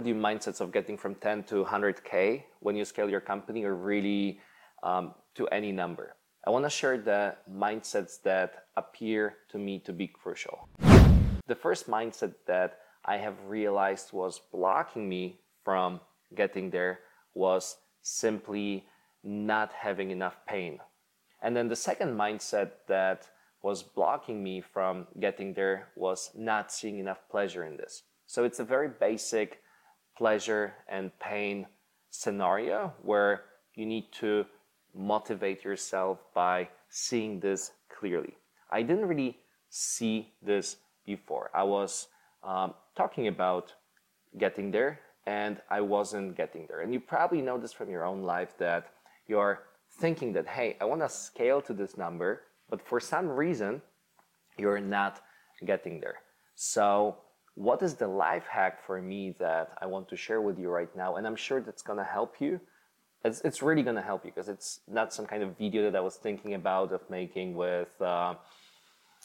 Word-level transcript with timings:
The 0.00 0.14
mindsets 0.14 0.62
of 0.62 0.72
getting 0.72 0.96
from 0.96 1.14
10 1.16 1.44
to 1.44 1.62
100K 1.62 2.44
when 2.60 2.74
you 2.74 2.86
scale 2.86 3.10
your 3.10 3.20
company 3.20 3.64
or 3.64 3.74
really 3.74 4.40
um, 4.82 5.12
to 5.34 5.46
any 5.48 5.72
number. 5.72 6.16
I 6.46 6.48
want 6.48 6.64
to 6.64 6.70
share 6.70 6.96
the 6.96 7.36
mindsets 7.52 8.22
that 8.22 8.64
appear 8.78 9.36
to 9.50 9.58
me 9.58 9.78
to 9.80 9.92
be 9.92 10.06
crucial. 10.06 10.70
The 11.48 11.54
first 11.54 11.86
mindset 11.86 12.32
that 12.46 12.78
I 13.04 13.18
have 13.18 13.34
realized 13.46 14.14
was 14.14 14.40
blocking 14.50 15.06
me 15.06 15.40
from 15.64 16.00
getting 16.34 16.70
there 16.70 17.00
was 17.34 17.76
simply 18.00 18.86
not 19.22 19.70
having 19.74 20.10
enough 20.10 20.38
pain. 20.46 20.78
And 21.42 21.54
then 21.54 21.68
the 21.68 21.76
second 21.76 22.16
mindset 22.16 22.70
that 22.88 23.28
was 23.62 23.82
blocking 23.82 24.42
me 24.42 24.62
from 24.62 25.08
getting 25.20 25.52
there 25.52 25.88
was 25.94 26.30
not 26.34 26.72
seeing 26.72 26.98
enough 26.98 27.20
pleasure 27.30 27.66
in 27.66 27.76
this. 27.76 28.04
So 28.26 28.44
it's 28.44 28.60
a 28.60 28.64
very 28.64 28.88
basic 28.88 29.60
pleasure 30.16 30.74
and 30.88 31.10
pain 31.18 31.66
scenario 32.10 32.92
where 33.02 33.44
you 33.74 33.86
need 33.86 34.12
to 34.12 34.44
motivate 34.94 35.64
yourself 35.64 36.18
by 36.34 36.68
seeing 36.88 37.40
this 37.40 37.72
clearly. 37.88 38.34
I 38.70 38.82
didn't 38.82 39.06
really 39.06 39.38
see 39.68 40.32
this 40.42 40.76
before. 41.06 41.50
I 41.54 41.62
was 41.62 42.08
um, 42.42 42.74
talking 42.96 43.28
about 43.28 43.74
getting 44.38 44.70
there 44.70 45.00
and 45.26 45.60
I 45.70 45.80
wasn't 45.80 46.36
getting 46.36 46.66
there. 46.66 46.80
And 46.80 46.92
you 46.92 47.00
probably 47.00 47.40
know 47.40 47.58
this 47.58 47.72
from 47.72 47.90
your 47.90 48.04
own 48.04 48.22
life 48.22 48.56
that 48.58 48.88
you're 49.26 49.62
thinking 49.98 50.32
that, 50.32 50.46
hey, 50.46 50.76
I 50.80 50.84
want 50.84 51.00
to 51.02 51.08
scale 51.08 51.60
to 51.62 51.72
this 51.72 51.96
number, 51.96 52.42
but 52.68 52.80
for 52.86 53.00
some 53.00 53.28
reason, 53.28 53.82
you're 54.56 54.80
not 54.80 55.20
getting 55.64 56.00
there. 56.00 56.16
So, 56.54 57.16
what 57.54 57.82
is 57.82 57.94
the 57.94 58.06
life 58.06 58.46
hack 58.46 58.84
for 58.86 59.00
me 59.00 59.34
that 59.38 59.72
I 59.80 59.86
want 59.86 60.08
to 60.08 60.16
share 60.16 60.40
with 60.40 60.58
you 60.58 60.70
right 60.70 60.94
now? 60.96 61.16
And 61.16 61.26
I'm 61.26 61.36
sure 61.36 61.60
that's 61.60 61.82
going 61.82 61.98
to 61.98 62.04
help 62.04 62.40
you. 62.40 62.60
It's, 63.24 63.40
it's 63.42 63.62
really 63.62 63.82
going 63.82 63.96
to 63.96 64.02
help 64.02 64.24
you 64.24 64.30
because 64.30 64.48
it's 64.48 64.80
not 64.88 65.12
some 65.12 65.26
kind 65.26 65.42
of 65.42 65.58
video 65.58 65.82
that 65.90 65.96
I 65.96 66.00
was 66.00 66.16
thinking 66.16 66.54
about 66.54 66.92
of 66.92 67.08
making 67.10 67.54
with 67.54 68.00
uh, 68.00 68.34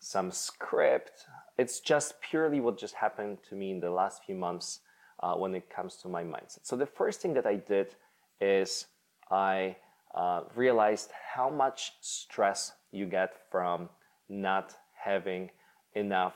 some 0.00 0.30
script. 0.30 1.26
It's 1.56 1.80
just 1.80 2.20
purely 2.20 2.60
what 2.60 2.78
just 2.78 2.94
happened 2.94 3.38
to 3.48 3.54
me 3.54 3.70
in 3.70 3.80
the 3.80 3.90
last 3.90 4.24
few 4.24 4.34
months 4.34 4.80
uh, 5.20 5.34
when 5.34 5.54
it 5.54 5.70
comes 5.70 5.96
to 5.96 6.08
my 6.08 6.22
mindset. 6.22 6.60
So, 6.62 6.76
the 6.76 6.86
first 6.86 7.20
thing 7.20 7.34
that 7.34 7.46
I 7.46 7.56
did 7.56 7.94
is 8.40 8.86
I 9.30 9.76
uh, 10.14 10.42
realized 10.54 11.10
how 11.34 11.50
much 11.50 11.92
stress 12.00 12.72
you 12.92 13.06
get 13.06 13.34
from 13.50 13.88
not 14.28 14.74
having 14.94 15.50
enough 15.94 16.34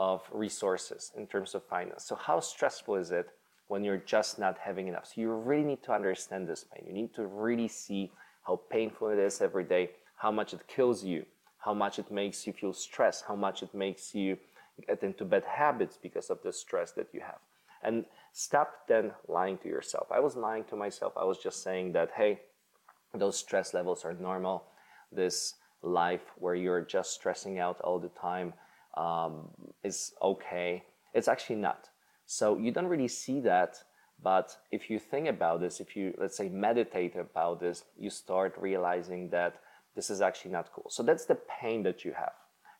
of 0.00 0.22
resources 0.32 1.12
in 1.14 1.26
terms 1.26 1.54
of 1.54 1.62
finance. 1.62 2.04
So, 2.06 2.16
how 2.16 2.40
stressful 2.40 2.96
is 2.96 3.10
it 3.12 3.28
when 3.68 3.84
you're 3.84 3.98
just 3.98 4.38
not 4.38 4.56
having 4.58 4.88
enough? 4.88 5.06
So, 5.06 5.20
you 5.20 5.30
really 5.30 5.62
need 5.62 5.82
to 5.84 5.92
understand 5.92 6.48
this 6.48 6.64
pain. 6.64 6.84
You 6.86 6.94
need 6.94 7.14
to 7.14 7.26
really 7.26 7.68
see 7.68 8.10
how 8.46 8.62
painful 8.70 9.10
it 9.10 9.18
is 9.18 9.42
every 9.42 9.62
day, 9.62 9.90
how 10.16 10.32
much 10.32 10.54
it 10.54 10.66
kills 10.66 11.04
you, 11.04 11.26
how 11.58 11.74
much 11.74 11.98
it 11.98 12.10
makes 12.10 12.46
you 12.46 12.54
feel 12.54 12.72
stressed, 12.72 13.26
how 13.28 13.36
much 13.36 13.62
it 13.62 13.74
makes 13.74 14.14
you 14.14 14.38
get 14.88 15.02
into 15.02 15.26
bad 15.26 15.44
habits 15.44 15.98
because 16.02 16.30
of 16.30 16.42
the 16.42 16.52
stress 16.52 16.92
that 16.92 17.08
you 17.12 17.20
have. 17.20 17.38
And 17.82 18.06
stop 18.32 18.88
then 18.88 19.12
lying 19.28 19.58
to 19.58 19.68
yourself. 19.68 20.06
I 20.10 20.20
was 20.20 20.34
lying 20.34 20.64
to 20.64 20.76
myself. 20.76 21.12
I 21.14 21.24
was 21.24 21.38
just 21.38 21.62
saying 21.62 21.92
that, 21.92 22.10
hey, 22.16 22.40
those 23.12 23.36
stress 23.36 23.74
levels 23.74 24.04
are 24.06 24.14
normal. 24.14 24.64
This 25.12 25.54
life 25.82 26.32
where 26.38 26.54
you're 26.54 26.80
just 26.80 27.12
stressing 27.12 27.58
out 27.58 27.80
all 27.82 27.98
the 27.98 28.08
time 28.08 28.54
um, 28.94 29.48
is 29.82 30.12
okay. 30.22 30.84
It's 31.14 31.28
actually 31.28 31.56
not. 31.56 31.88
So 32.26 32.56
you 32.58 32.70
don't 32.70 32.86
really 32.86 33.08
see 33.08 33.40
that. 33.40 33.82
But 34.22 34.56
if 34.70 34.90
you 34.90 34.98
think 34.98 35.28
about 35.28 35.60
this, 35.60 35.80
if 35.80 35.96
you, 35.96 36.14
let's 36.18 36.36
say, 36.36 36.48
meditate 36.48 37.16
about 37.16 37.58
this, 37.58 37.84
you 37.98 38.10
start 38.10 38.54
realizing 38.58 39.30
that 39.30 39.60
this 39.96 40.10
is 40.10 40.20
actually 40.20 40.50
not 40.52 40.70
cool. 40.72 40.86
So 40.90 41.02
that's 41.02 41.24
the 41.24 41.38
pain 41.60 41.82
that 41.84 42.04
you 42.04 42.12
have. 42.12 42.34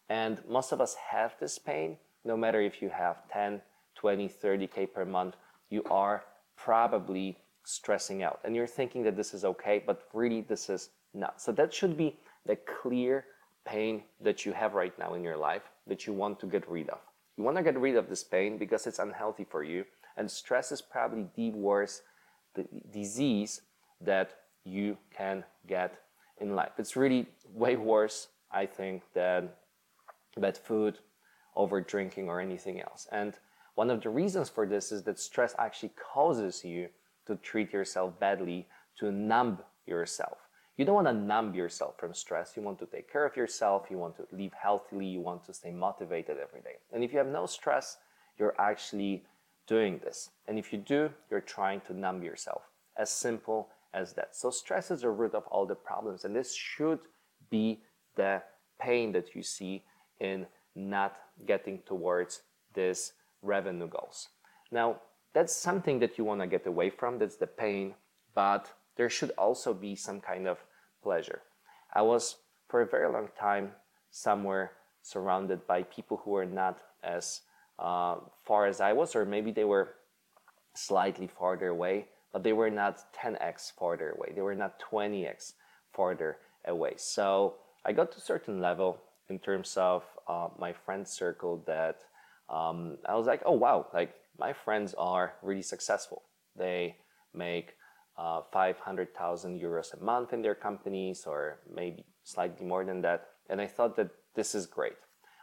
And 0.09 0.39
most 0.49 0.73
of 0.73 0.81
us 0.81 0.95
have 0.95 1.35
this 1.41 1.59
pain, 1.59 1.97
no 2.25 2.37
matter 2.37 2.61
if 2.61 2.83
you 2.83 2.91
have 2.91 3.29
10, 3.33 3.63
20, 3.95 4.29
30K 4.29 4.93
per 4.93 5.05
month, 5.05 5.37
you 5.71 5.83
are 5.85 6.25
probably 6.57 7.39
stressing 7.65 8.23
out 8.23 8.41
and 8.45 8.55
you're 8.55 8.67
thinking 8.67 9.03
that 9.05 9.17
this 9.17 9.33
is 9.33 9.45
okay, 9.45 9.83
but 9.87 10.09
really 10.13 10.43
this 10.43 10.69
is 10.69 10.91
not. 11.15 11.41
So 11.41 11.53
that 11.53 11.73
should 11.73 11.97
be 11.97 12.19
the 12.47 12.57
clear 12.57 13.25
pain 13.65 14.03
that 14.21 14.45
you 14.45 14.53
have 14.53 14.75
right 14.75 14.97
now 14.99 15.15
in 15.15 15.23
your 15.23 15.37
life 15.37 15.63
that 15.91 16.07
you 16.07 16.15
want 16.15 16.41
to 16.41 16.47
get 16.47 16.67
rid 16.71 16.89
of. 16.89 17.01
You 17.37 17.45
want 17.45 17.59
to 17.59 17.63
get 17.63 17.79
rid 17.79 17.97
of 17.97 18.09
this 18.09 18.25
pain 18.25 18.57
because 18.57 18.87
it's 18.87 18.99
unhealthy 18.99 19.45
for 19.45 19.63
you, 19.63 19.85
and 20.17 20.31
stress 20.31 20.73
is 20.73 20.81
probably 20.81 21.27
the 21.37 21.51
worst 21.51 22.03
the 22.55 22.67
disease 22.93 23.61
that 24.01 24.31
you 24.65 24.97
can 25.15 25.45
get 25.67 25.95
in 26.41 26.55
life. 26.55 26.73
It's 26.79 26.97
really 26.97 27.27
way 27.53 27.77
worse, 27.77 28.29
I 28.51 28.67
think, 28.67 29.03
than 29.15 29.51
bad 30.37 30.57
food, 30.57 30.99
over 31.55 31.81
drinking, 31.81 32.29
or 32.29 32.41
anything 32.41 32.81
else. 32.81 33.07
And 33.13 33.35
one 33.75 33.91
of 33.91 34.03
the 34.03 34.11
reasons 34.11 34.49
for 34.49 34.67
this 34.67 34.91
is 34.93 35.03
that 35.05 35.19
stress 35.19 35.55
actually 35.59 35.93
causes 36.13 36.65
you 36.65 36.89
to 37.27 37.37
treat 37.37 37.73
yourself 37.73 38.19
badly, 38.19 38.67
to 38.99 39.13
numb 39.13 39.59
yourself. 39.87 40.39
You 40.81 40.87
don't 40.87 40.95
want 40.95 41.09
to 41.09 41.13
numb 41.13 41.53
yourself 41.53 41.99
from 41.99 42.15
stress. 42.15 42.57
You 42.57 42.63
want 42.63 42.79
to 42.79 42.87
take 42.87 43.13
care 43.13 43.27
of 43.27 43.37
yourself. 43.37 43.89
You 43.91 43.99
want 43.99 44.17
to 44.17 44.27
live 44.35 44.55
healthily. 44.55 45.05
You 45.05 45.21
want 45.21 45.45
to 45.45 45.53
stay 45.53 45.73
motivated 45.73 46.39
every 46.39 46.63
day. 46.63 46.77
And 46.91 47.05
if 47.05 47.13
you 47.13 47.19
have 47.19 47.27
no 47.27 47.45
stress, 47.45 47.99
you're 48.39 48.59
actually 48.59 49.27
doing 49.67 50.01
this. 50.03 50.31
And 50.49 50.59
if 50.59 50.73
you 50.73 50.79
do, 50.79 51.11
you're 51.31 51.43
trying 51.43 51.83
to 51.83 51.93
numb 51.93 52.23
yourself. 52.23 52.63
As 52.97 53.11
simple 53.11 53.69
as 53.93 54.15
that. 54.15 54.35
So, 54.35 54.49
stress 54.49 54.91
is 54.91 55.03
the 55.03 55.11
root 55.11 55.35
of 55.35 55.47
all 55.49 55.67
the 55.67 55.75
problems. 55.75 56.25
And 56.25 56.35
this 56.35 56.55
should 56.55 57.01
be 57.51 57.83
the 58.17 58.43
pain 58.81 59.13
that 59.13 59.35
you 59.35 59.43
see 59.43 59.85
in 60.19 60.47
not 60.75 61.15
getting 61.45 61.81
towards 61.85 62.41
this 62.73 63.13
revenue 63.43 63.87
goals. 63.87 64.29
Now, 64.73 64.97
that's 65.35 65.55
something 65.55 65.99
that 65.99 66.17
you 66.17 66.25
want 66.25 66.41
to 66.41 66.47
get 66.47 66.67
away 66.67 66.89
from. 66.89 67.19
That's 67.19 67.37
the 67.37 67.49
pain. 67.49 67.97
But 68.35 68.73
there 68.97 69.11
should 69.11 69.33
also 69.37 69.75
be 69.75 69.95
some 69.95 70.23
kind 70.23 70.49
of 70.49 70.59
pleasure. 71.03 71.43
I 71.95 72.03
was 72.03 72.37
for 72.69 72.83
a 72.83 72.87
very 72.87 73.11
long 73.11 73.29
time 73.39 73.73
somewhere 74.11 74.73
surrounded 75.03 75.67
by 75.67 75.83
people 75.85 76.21
who 76.25 76.33
were 76.33 76.47
not 76.47 76.79
as 77.03 77.43
uh, 77.79 78.17
far 78.45 78.67
as 78.67 78.81
I 78.81 78.93
was, 78.93 79.17
or 79.17 79.25
maybe 79.25 79.51
they 79.51 79.65
were 79.65 79.95
slightly 80.75 81.27
farther 81.27 81.69
away, 81.69 82.07
but 82.33 82.43
they 82.43 82.53
were 82.53 82.71
not 82.71 83.13
10x 83.15 83.73
farther 83.73 84.11
away. 84.11 84.33
They 84.35 84.43
were 84.43 84.55
not 84.55 84.81
20x 84.81 85.55
farther 85.93 86.39
away. 86.67 86.95
So 86.97 87.55
I 87.85 87.93
got 87.93 88.13
to 88.13 88.19
a 88.19 88.21
certain 88.21 88.61
level 88.61 88.99
in 89.29 89.39
terms 89.39 89.77
of 89.77 90.05
uh, 90.29 90.49
my 90.59 90.73
friend 90.73 91.07
circle 91.07 91.63
that 91.67 92.03
um, 92.49 92.99
I 93.09 93.15
was 93.15 93.27
like, 93.27 93.43
oh 93.47 93.53
wow, 93.53 93.87
like 93.95 94.15
my 94.39 94.53
friends 94.53 94.95
are 94.99 95.35
really 95.43 95.63
successful. 95.63 96.23
They 96.57 96.97
make 97.33 97.75
uh, 98.21 98.43
500,000 98.53 99.59
euros 99.59 99.99
a 99.99 100.05
month 100.05 100.35
in 100.35 100.43
their 100.43 100.55
companies, 100.55 101.25
or 101.27 101.61
maybe 101.75 102.05
slightly 102.23 102.67
more 102.67 102.85
than 102.85 103.01
that. 103.01 103.29
And 103.49 103.61
I 103.61 103.67
thought 103.67 103.97
that 103.97 104.11
this 104.35 104.55
is 104.55 104.67
great. 104.67 104.99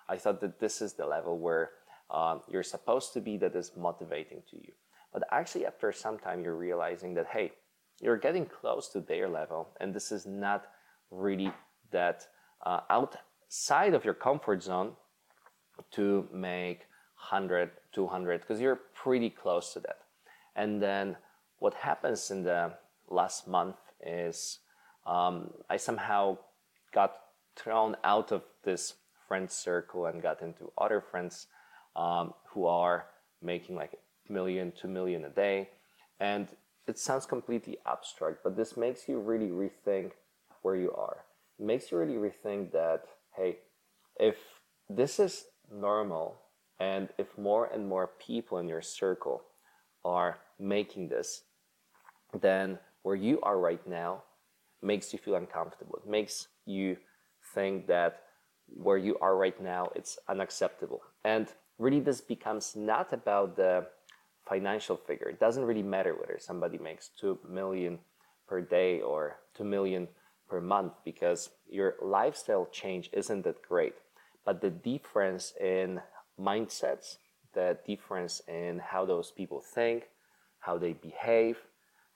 I 0.08 0.18
thought 0.18 0.40
that 0.42 0.60
this 0.60 0.80
is 0.82 0.94
the 0.94 1.06
level 1.06 1.40
where 1.40 1.72
uh, 2.12 2.38
you're 2.48 2.64
supposed 2.64 3.14
to 3.14 3.20
be 3.20 3.36
that 3.38 3.56
is 3.56 3.72
motivating 3.76 4.44
to 4.52 4.58
you. 4.58 4.74
But 5.12 5.24
actually, 5.32 5.66
after 5.66 5.92
some 5.92 6.20
time, 6.20 6.44
you're 6.44 6.56
realizing 6.56 7.16
that, 7.16 7.28
hey, 7.28 7.52
you're 8.00 8.18
getting 8.18 8.46
close 8.46 8.90
to 8.90 9.02
their 9.02 9.28
level, 9.28 9.70
and 9.82 9.92
this 9.92 10.12
is 10.12 10.28
not 10.28 10.68
really 11.10 11.52
that 11.92 12.28
uh, 12.64 12.82
outside 12.92 13.96
of 13.96 14.06
your 14.06 14.14
comfort 14.14 14.62
zone 14.62 14.92
to 15.92 16.28
make 16.32 16.82
100, 17.32 17.72
200, 17.92 18.42
because 18.42 18.62
you're 18.62 18.82
pretty 18.94 19.32
close 19.32 19.74
to 19.74 19.80
that. 19.80 20.00
And 20.56 20.82
then 20.82 21.18
what 21.60 21.74
happens 21.74 22.32
in 22.32 22.44
the 22.44 22.74
last 23.10 23.48
month 23.48 23.78
is 24.06 24.60
um, 25.06 25.52
I 25.70 25.78
somehow 25.78 26.38
got 26.94 27.14
thrown 27.56 27.96
out 28.04 28.32
of 28.32 28.44
this 28.64 28.96
friend 29.28 29.50
circle 29.50 30.06
and 30.06 30.22
got 30.22 30.42
into 30.42 30.72
other 30.78 31.02
friends 31.02 31.48
um, 31.96 32.34
who 32.50 32.66
are 32.66 33.08
making 33.42 33.76
like 33.76 33.94
a 33.94 34.32
million, 34.32 34.72
two 34.80 34.88
million 34.88 35.26
a 35.26 35.30
day. 35.30 35.70
And 36.20 36.48
it 36.88 36.98
sounds 36.98 37.26
completely 37.26 37.78
abstract, 37.86 38.40
but 38.44 38.56
this 38.56 38.78
makes 38.78 39.08
you 39.08 39.20
really 39.20 39.50
rethink 39.50 40.12
where 40.62 40.76
you 40.76 40.92
are. 40.94 41.18
It 41.60 41.66
makes 41.66 41.92
you 41.92 41.98
really 41.98 42.16
rethink 42.16 42.72
that, 42.72 43.04
hey, 43.36 43.58
if 44.20 44.38
this 44.90 45.20
is 45.20 45.46
normal 45.72 46.40
and 46.80 47.10
if 47.18 47.38
more 47.38 47.66
and 47.66 47.88
more 47.88 48.12
people 48.20 48.58
in 48.60 48.68
your 48.68 48.82
circle 48.82 49.42
are 50.06 50.40
making 50.60 51.10
this, 51.10 51.44
then 52.42 52.80
where 53.04 53.16
you 53.16 53.40
are 53.42 53.58
right 53.58 53.86
now 53.88 54.24
makes 54.82 55.14
you 55.14 55.20
feel 55.20 55.36
uncomfortable. 55.36 56.00
It 56.04 56.10
makes 56.10 56.48
you 56.66 56.98
think 57.54 57.88
that 57.88 58.24
where 58.68 58.98
you 58.98 59.18
are 59.20 59.38
right 59.38 59.60
now 59.62 59.90
it's 59.96 60.20
unacceptable. 60.28 61.02
And 61.24 61.48
really 61.78 62.00
this 62.00 62.22
becomes 62.22 62.76
not 62.76 63.14
about 63.14 63.56
the 63.56 63.88
financial 64.48 64.98
figure. 64.98 65.30
It 65.30 65.40
doesn't 65.40 65.66
really 65.66 65.84
matter 65.84 66.16
whether 66.16 66.38
somebody 66.40 66.78
makes 66.78 67.10
2 67.20 67.40
million 67.48 68.00
per 68.48 68.62
day 68.62 69.02
or 69.02 69.38
2 69.56 69.64
million 69.64 70.08
per 70.48 70.62
month 70.62 70.94
because 71.04 71.50
your 71.70 71.96
lifestyle 72.02 72.68
change 72.72 73.10
isn't 73.14 73.44
that 73.44 73.62
great. 73.62 73.96
But 74.46 74.62
the 74.62 74.70
difference 74.70 75.54
in 75.60 76.02
mindsets, 76.40 77.18
the 77.54 77.78
difference 77.86 78.42
in 78.48 78.80
how 78.80 79.06
those 79.06 79.32
people 79.32 79.62
think, 79.62 80.10
how 80.60 80.78
they 80.78 80.94
behave, 80.94 81.58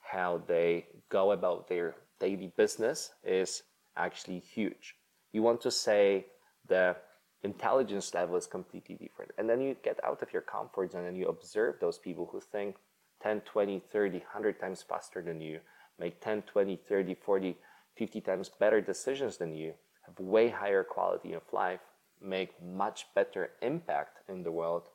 how 0.02 0.42
they 0.46 0.86
go 1.08 1.32
about 1.32 1.68
their 1.68 1.94
daily 2.20 2.52
business 2.56 3.12
is 3.24 3.62
actually 3.96 4.40
huge. 4.40 4.96
You 5.32 5.42
want 5.42 5.60
to 5.62 5.70
say 5.70 6.26
the 6.68 6.96
intelligence 7.42 8.14
level 8.14 8.36
is 8.36 8.46
completely 8.46 8.94
different. 8.96 9.32
And 9.38 9.48
then 9.48 9.60
you 9.60 9.76
get 9.82 9.98
out 10.04 10.22
of 10.22 10.32
your 10.32 10.42
comfort 10.42 10.92
zone 10.92 11.06
and 11.06 11.16
you 11.16 11.28
observe 11.28 11.76
those 11.80 11.98
people 11.98 12.28
who 12.30 12.40
think 12.40 12.76
10, 13.22 13.40
20, 13.40 13.82
30, 13.92 14.18
100 14.18 14.60
times 14.60 14.84
faster 14.86 15.22
than 15.22 15.40
you, 15.40 15.60
make 15.98 16.20
10, 16.20 16.42
20, 16.42 16.80
30, 16.88 17.14
40, 17.14 17.56
50 17.96 18.20
times 18.20 18.48
better 18.48 18.80
decisions 18.80 19.36
than 19.36 19.54
you, 19.54 19.74
have 20.06 20.18
way 20.18 20.48
higher 20.48 20.84
quality 20.84 21.32
of 21.32 21.42
life, 21.52 21.80
make 22.20 22.50
much 22.62 23.06
better 23.14 23.50
impact 23.60 24.18
in 24.28 24.42
the 24.42 24.52
world, 24.52 24.88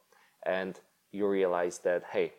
and 0.46 0.80
you 1.12 1.28
realize 1.28 1.80
that, 1.80 2.04
hey, 2.12 2.34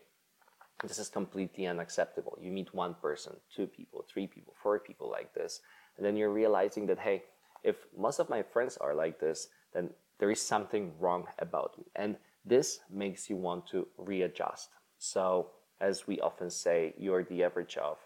this 0.83 0.99
is 0.99 1.09
completely 1.09 1.67
unacceptable. 1.67 2.39
You 2.41 2.51
meet 2.53 2.75
one 2.75 2.95
person, 2.95 3.37
two 3.55 3.67
people, 3.67 4.05
three 4.13 4.27
people, 4.27 4.55
four 4.63 4.79
people 4.79 5.11
like 5.11 5.35
this, 5.35 5.61
and 5.97 6.07
then 6.07 6.17
you're 6.17 6.33
realizing 6.33 6.87
that, 6.87 6.99
hey, 7.01 7.25
if 7.65 7.77
most 7.97 8.21
of 8.21 8.31
my 8.31 8.43
friends 8.43 8.77
are 8.77 8.95
like 8.95 9.19
this, 9.19 9.49
then 9.75 9.91
there 10.19 10.31
is 10.31 10.41
something 10.41 10.93
wrong 11.01 11.27
about 11.39 11.77
me. 11.79 11.85
And 11.97 12.17
this 12.45 12.81
makes 12.91 13.29
you 13.29 13.37
want 13.37 13.67
to 13.69 13.89
readjust. 13.97 14.71
So, 14.99 15.51
as 15.81 16.07
we 16.07 16.21
often 16.21 16.51
say, 16.51 16.95
you're 16.97 17.25
the 17.25 17.45
average 17.45 17.77
of 17.77 17.99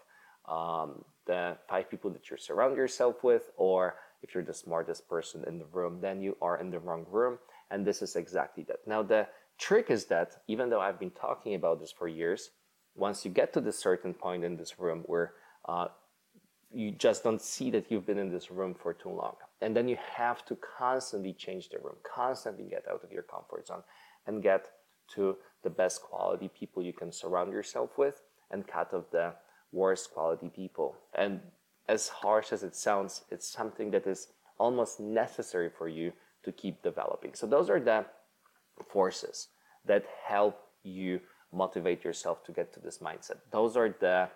um, 0.47 1.03
the 1.25 1.57
five 1.67 1.89
people 1.89 2.11
that 2.11 2.29
you 2.29 2.37
surround 2.37 2.75
yourself 2.75 3.23
with, 3.23 3.51
or 3.57 3.95
if 4.21 4.33
you're 4.33 4.43
the 4.43 4.53
smartest 4.53 5.07
person 5.07 5.43
in 5.47 5.57
the 5.59 5.65
room, 5.65 5.99
then 6.01 6.21
you 6.21 6.37
are 6.41 6.59
in 6.59 6.69
the 6.69 6.79
wrong 6.79 7.05
room. 7.09 7.37
And 7.71 7.85
this 7.85 8.01
is 8.01 8.15
exactly 8.15 8.63
that. 8.65 8.79
Now, 8.85 9.01
the 9.01 9.27
trick 9.57 9.89
is 9.89 10.05
that 10.05 10.41
even 10.47 10.69
though 10.69 10.81
I've 10.81 10.99
been 10.99 11.11
talking 11.11 11.55
about 11.55 11.79
this 11.79 11.91
for 11.91 12.07
years, 12.07 12.51
once 12.95 13.25
you 13.25 13.31
get 13.31 13.53
to 13.53 13.61
this 13.61 13.79
certain 13.79 14.13
point 14.13 14.43
in 14.43 14.55
this 14.57 14.79
room 14.79 15.03
where 15.05 15.33
uh, 15.67 15.87
you 16.71 16.91
just 16.91 17.23
don't 17.23 17.41
see 17.41 17.69
that 17.71 17.85
you've 17.89 18.05
been 18.05 18.17
in 18.17 18.31
this 18.31 18.51
room 18.51 18.73
for 18.73 18.93
too 18.93 19.09
long. 19.09 19.35
And 19.61 19.75
then 19.75 19.87
you 19.87 19.97
have 20.15 20.45
to 20.45 20.57
constantly 20.77 21.33
change 21.33 21.69
the 21.69 21.77
room, 21.79 21.95
constantly 22.03 22.65
get 22.65 22.85
out 22.89 23.03
of 23.03 23.11
your 23.11 23.23
comfort 23.23 23.67
zone 23.67 23.83
and 24.27 24.41
get 24.41 24.67
to 25.15 25.37
the 25.63 25.69
best 25.69 26.01
quality 26.01 26.49
people 26.49 26.83
you 26.83 26.93
can 26.93 27.11
surround 27.11 27.51
yourself 27.51 27.97
with 27.97 28.21
and 28.51 28.67
cut 28.67 28.93
off 28.93 29.05
the 29.11 29.33
worst 29.71 30.13
quality 30.13 30.49
people. 30.49 30.95
And 31.15 31.39
as 31.87 32.07
harsh 32.09 32.51
as 32.51 32.63
it 32.63 32.75
sounds, 32.75 33.23
it's 33.29 33.47
something 33.47 33.91
that 33.91 34.07
is 34.07 34.29
almost 34.57 34.99
necessary 34.99 35.69
for 35.69 35.87
you 35.87 36.13
to 36.43 36.51
keep 36.51 36.81
developing. 36.83 37.33
So 37.33 37.47
those 37.47 37.69
are 37.69 37.79
the 37.79 38.05
forces 38.89 39.49
that 39.85 40.05
help 40.25 40.59
you 40.83 41.19
motivate 41.53 42.03
yourself 42.03 42.43
to 42.45 42.51
get 42.51 42.73
to 42.73 42.79
this 42.79 42.99
mindset. 42.99 43.37
Those 43.51 43.77
are 43.77 43.95
the 43.99 44.29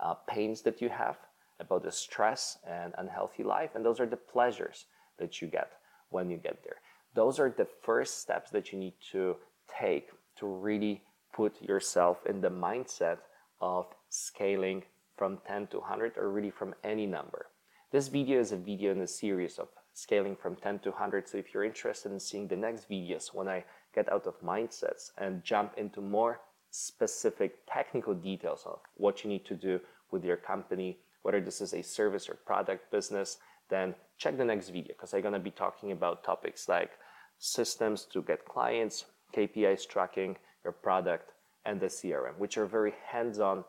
uh, 0.00 0.14
pains 0.28 0.62
that 0.62 0.80
you 0.80 0.88
have 0.88 1.18
about 1.58 1.82
the 1.82 1.92
stress 1.92 2.58
and 2.66 2.94
unhealthy 2.96 3.42
life, 3.42 3.70
and 3.74 3.84
those 3.84 4.00
are 4.00 4.06
the 4.06 4.16
pleasures 4.16 4.86
that 5.18 5.42
you 5.42 5.48
get 5.48 5.72
when 6.08 6.30
you 6.30 6.36
get 6.36 6.62
there. 6.64 6.76
Those 7.14 7.38
are 7.38 7.50
the 7.50 7.66
first 7.82 8.20
steps 8.20 8.50
that 8.50 8.72
you 8.72 8.78
need 8.78 8.94
to 9.12 9.36
take 9.68 10.08
to 10.36 10.46
really 10.46 11.02
put 11.32 11.60
yourself 11.60 12.24
in 12.26 12.40
the 12.40 12.50
mindset 12.50 13.18
of 13.60 13.86
scaling 14.08 14.84
from 15.16 15.38
10 15.46 15.66
to 15.68 15.78
100 15.78 16.16
or 16.16 16.30
really 16.30 16.50
from 16.50 16.74
any 16.82 17.06
number. 17.06 17.46
This 17.92 18.08
video 18.08 18.40
is 18.40 18.52
a 18.52 18.56
video 18.56 18.92
in 18.92 19.00
a 19.00 19.06
series 19.06 19.58
of 19.58 19.68
scaling 19.92 20.36
from 20.36 20.56
10 20.56 20.78
to 20.80 20.90
100. 20.90 21.28
So 21.28 21.38
if 21.38 21.52
you're 21.52 21.64
interested 21.64 22.12
in 22.12 22.20
seeing 22.20 22.48
the 22.48 22.56
next 22.56 22.88
videos 22.88 23.34
when 23.34 23.48
I 23.48 23.64
get 23.94 24.10
out 24.12 24.26
of 24.26 24.40
mindsets 24.40 25.10
and 25.18 25.44
jump 25.44 25.74
into 25.76 26.00
more 26.00 26.40
specific 26.70 27.58
technical 27.72 28.14
details 28.14 28.62
of 28.66 28.78
what 28.94 29.24
you 29.24 29.30
need 29.30 29.44
to 29.46 29.54
do 29.54 29.80
with 30.10 30.24
your 30.24 30.36
company 30.36 30.98
whether 31.22 31.40
this 31.40 31.60
is 31.60 31.74
a 31.74 31.82
service 31.82 32.28
or 32.28 32.34
product 32.34 32.90
business, 32.90 33.38
then 33.68 33.94
check 34.18 34.36
the 34.36 34.44
next 34.44 34.68
video 34.68 34.88
because 34.88 35.14
I'm 35.14 35.22
going 35.22 35.34
to 35.34 35.40
be 35.40 35.50
talking 35.50 35.92
about 35.92 36.24
topics 36.24 36.68
like 36.68 36.92
systems 37.38 38.04
to 38.12 38.22
get 38.22 38.44
clients, 38.44 39.04
KPIs 39.34 39.88
tracking 39.88 40.36
your 40.64 40.72
product, 40.72 41.32
and 41.64 41.80
the 41.80 41.86
CRM, 41.86 42.38
which 42.38 42.56
are 42.56 42.66
very 42.66 42.94
hands 43.06 43.38
on 43.38 43.64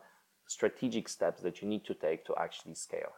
strategic 0.46 1.08
steps 1.08 1.42
that 1.42 1.62
you 1.62 1.68
need 1.68 1.84
to 1.84 1.94
take 1.94 2.24
to 2.24 2.34
actually 2.36 2.74
scale. 2.74 3.12